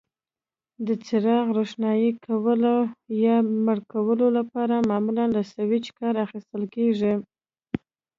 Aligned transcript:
د 0.85 0.87
څراغ 1.05 1.45
روښانه 1.57 2.11
کولو 2.25 2.75
یا 3.23 3.35
مړ 3.65 3.77
کولو 3.91 4.27
لپاره 4.37 4.75
معمولا 4.89 5.25
له 5.35 5.41
سویچ 5.53 5.85
کار 5.99 6.13
اخیستل 6.25 6.63
کېږي. 6.75 7.13